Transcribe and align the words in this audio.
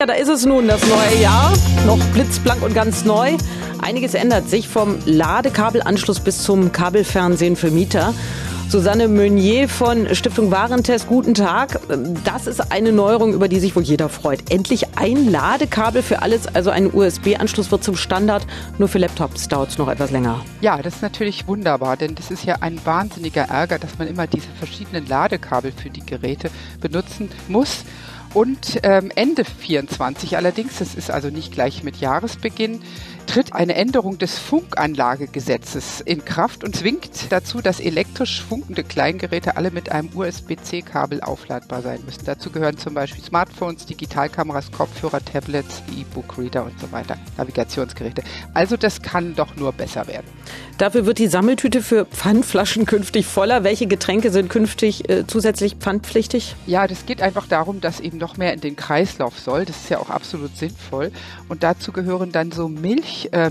Ja, 0.00 0.06
da 0.06 0.12
ist 0.12 0.28
es 0.28 0.46
nun, 0.46 0.68
das 0.68 0.80
neue 0.86 1.20
Jahr, 1.20 1.52
noch 1.84 1.98
blitzblank 2.12 2.62
und 2.62 2.72
ganz 2.72 3.04
neu. 3.04 3.36
Einiges 3.82 4.14
ändert 4.14 4.48
sich 4.48 4.68
vom 4.68 4.96
Ladekabelanschluss 5.06 6.20
bis 6.20 6.44
zum 6.44 6.70
Kabelfernsehen 6.70 7.56
für 7.56 7.72
Mieter. 7.72 8.14
Susanne 8.70 9.08
Meunier 9.08 9.66
von 9.66 10.14
Stiftung 10.14 10.50
Warentest, 10.50 11.06
guten 11.06 11.32
Tag. 11.32 11.80
Das 12.24 12.46
ist 12.46 12.70
eine 12.70 12.92
Neuerung, 12.92 13.32
über 13.32 13.48
die 13.48 13.60
sich 13.60 13.74
wohl 13.74 13.82
jeder 13.82 14.10
freut. 14.10 14.50
Endlich 14.50 14.98
ein 14.98 15.30
Ladekabel 15.30 16.02
für 16.02 16.20
alles, 16.20 16.46
also 16.54 16.68
ein 16.68 16.92
USB-Anschluss 16.92 17.70
wird 17.70 17.82
zum 17.82 17.96
Standard. 17.96 18.46
Nur 18.76 18.88
für 18.88 18.98
Laptops 18.98 19.48
dauert 19.48 19.70
es 19.70 19.78
noch 19.78 19.88
etwas 19.88 20.10
länger. 20.10 20.44
Ja, 20.60 20.82
das 20.82 20.96
ist 20.96 21.02
natürlich 21.02 21.46
wunderbar, 21.48 21.96
denn 21.96 22.14
das 22.14 22.30
ist 22.30 22.44
ja 22.44 22.56
ein 22.60 22.78
wahnsinniger 22.84 23.44
Ärger, 23.44 23.78
dass 23.78 23.96
man 23.98 24.06
immer 24.06 24.26
diese 24.26 24.48
verschiedenen 24.58 25.06
Ladekabel 25.06 25.72
für 25.72 25.88
die 25.88 26.04
Geräte 26.04 26.50
benutzen 26.78 27.30
muss. 27.48 27.84
Und 28.34 28.80
ähm, 28.82 29.10
Ende 29.14 29.44
24 29.46 30.36
allerdings, 30.36 30.78
das 30.78 30.94
ist 30.94 31.10
also 31.10 31.30
nicht 31.30 31.52
gleich 31.52 31.82
mit 31.84 31.96
Jahresbeginn, 31.96 32.82
tritt 33.28 33.52
eine 33.52 33.74
Änderung 33.74 34.16
des 34.16 34.38
Funkanlagegesetzes 34.38 36.00
in 36.00 36.24
Kraft 36.24 36.64
und 36.64 36.74
zwingt 36.74 37.30
dazu, 37.30 37.60
dass 37.60 37.78
elektrisch 37.78 38.42
funkende 38.42 38.82
Kleingeräte 38.82 39.58
alle 39.58 39.70
mit 39.70 39.92
einem 39.92 40.08
USB-C-Kabel 40.14 41.20
aufladbar 41.20 41.82
sein 41.82 42.00
müssen. 42.06 42.24
Dazu 42.24 42.50
gehören 42.50 42.78
zum 42.78 42.94
Beispiel 42.94 43.22
Smartphones, 43.22 43.84
Digitalkameras, 43.84 44.72
Kopfhörer, 44.72 45.22
Tablets, 45.22 45.82
E-Book-Reader 45.94 46.64
und 46.64 46.80
so 46.80 46.90
weiter, 46.90 47.18
Navigationsgeräte. 47.36 48.22
Also 48.54 48.78
das 48.78 49.02
kann 49.02 49.34
doch 49.34 49.54
nur 49.56 49.72
besser 49.72 50.06
werden. 50.06 50.26
Dafür 50.78 51.06
wird 51.06 51.18
die 51.18 51.26
Sammeltüte 51.26 51.82
für 51.82 52.06
Pfandflaschen 52.06 52.86
künftig 52.86 53.26
voller. 53.26 53.64
Welche 53.64 53.88
Getränke 53.88 54.30
sind 54.30 54.48
künftig 54.48 55.10
äh, 55.10 55.26
zusätzlich 55.26 55.74
pfandpflichtig? 55.74 56.54
Ja, 56.66 56.86
das 56.86 57.04
geht 57.04 57.20
einfach 57.20 57.46
darum, 57.46 57.80
dass 57.80 57.98
eben 57.98 58.16
noch 58.16 58.36
mehr 58.36 58.54
in 58.54 58.60
den 58.60 58.76
Kreislauf 58.76 59.38
soll. 59.40 59.64
Das 59.64 59.76
ist 59.76 59.90
ja 59.90 59.98
auch 59.98 60.08
absolut 60.08 60.56
sinnvoll. 60.56 61.10
Und 61.48 61.64
dazu 61.64 61.90
gehören 61.90 62.30
dann 62.30 62.52
so 62.52 62.68
Äh, 63.26 63.50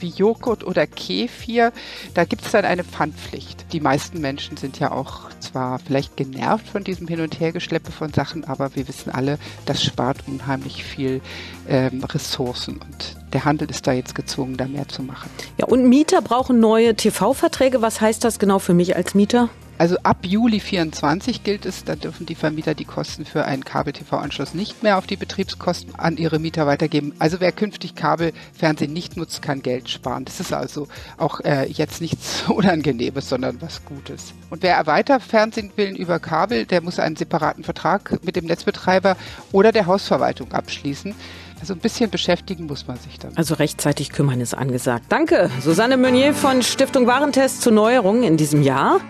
wie 0.00 0.08
Joghurt 0.08 0.64
oder 0.64 0.86
Kefir. 0.86 1.72
Da 2.14 2.24
gibt 2.24 2.44
es 2.44 2.52
dann 2.52 2.64
eine 2.64 2.84
Pfandpflicht. 2.84 3.72
Die 3.72 3.80
meisten 3.80 4.20
Menschen 4.20 4.56
sind 4.56 4.78
ja 4.78 4.92
auch 4.92 5.30
zwar 5.40 5.78
vielleicht 5.78 6.16
genervt 6.16 6.68
von 6.68 6.84
diesem 6.84 7.08
Hin- 7.08 7.20
und 7.20 7.38
Hergeschleppe 7.38 7.92
von 7.92 8.12
Sachen, 8.12 8.44
aber 8.44 8.74
wir 8.76 8.88
wissen 8.88 9.10
alle, 9.10 9.38
das 9.66 9.82
spart 9.82 10.18
unheimlich 10.26 10.84
viel 10.84 11.20
ähm, 11.68 12.02
Ressourcen 12.04 12.78
und 12.78 13.16
der 13.32 13.44
Handel 13.44 13.68
ist 13.70 13.86
da 13.86 13.92
jetzt 13.92 14.14
gezwungen, 14.14 14.56
da 14.56 14.66
mehr 14.66 14.88
zu 14.88 15.02
machen. 15.02 15.28
Ja, 15.58 15.66
und 15.66 15.88
Mieter 15.88 16.22
brauchen 16.22 16.60
neue 16.60 16.94
TV-Verträge. 16.94 17.82
Was 17.82 18.00
heißt 18.00 18.22
das 18.24 18.38
genau 18.38 18.58
für 18.60 18.74
mich 18.74 18.96
als 18.96 19.14
Mieter? 19.14 19.48
Also 19.76 19.96
ab 20.04 20.18
Juli 20.22 20.60
24 20.60 21.42
gilt 21.42 21.66
es, 21.66 21.84
da 21.84 21.96
dürfen 21.96 22.26
die 22.26 22.36
Vermieter 22.36 22.74
die 22.74 22.84
Kosten 22.84 23.24
für 23.24 23.44
einen 23.44 23.64
Kabel-TV-Anschluss 23.64 24.54
nicht 24.54 24.84
mehr 24.84 24.98
auf 24.98 25.06
die 25.08 25.16
Betriebskosten 25.16 25.96
an 25.96 26.16
ihre 26.16 26.38
Mieter 26.38 26.66
weitergeben. 26.66 27.12
Also 27.18 27.40
wer 27.40 27.50
künftig 27.50 27.96
Kabelfernsehen 27.96 28.92
nicht 28.92 29.16
nutzt, 29.16 29.42
kann 29.42 29.62
Geld 29.62 29.90
sparen. 29.90 30.24
Das 30.24 30.38
ist 30.38 30.52
also 30.52 30.86
auch 31.16 31.40
äh, 31.40 31.66
jetzt 31.68 32.00
nichts 32.00 32.44
Unangenehmes, 32.48 33.28
sondern 33.28 33.60
was 33.60 33.84
Gutes. 33.84 34.32
Und 34.48 34.62
wer 34.62 34.86
weiter 34.86 35.18
Fernsehen 35.18 35.72
will 35.74 35.96
über 35.96 36.20
Kabel, 36.20 36.66
der 36.66 36.80
muss 36.80 37.00
einen 37.00 37.16
separaten 37.16 37.64
Vertrag 37.64 38.24
mit 38.24 38.36
dem 38.36 38.44
Netzbetreiber 38.44 39.16
oder 39.50 39.72
der 39.72 39.86
Hausverwaltung 39.86 40.52
abschließen. 40.52 41.14
Also 41.60 41.72
ein 41.72 41.80
bisschen 41.80 42.10
beschäftigen 42.10 42.66
muss 42.66 42.86
man 42.86 42.98
sich 42.98 43.18
dann. 43.18 43.36
Also 43.36 43.54
rechtzeitig 43.54 44.10
kümmern 44.10 44.40
ist 44.40 44.54
angesagt. 44.54 45.06
Danke, 45.08 45.50
Susanne 45.60 45.96
Meunier 45.96 46.34
von 46.34 46.62
Stiftung 46.62 47.06
Warentest 47.06 47.62
zur 47.62 47.72
Neuerung 47.72 48.22
in 48.22 48.36
diesem 48.36 48.62
Jahr. 48.62 49.00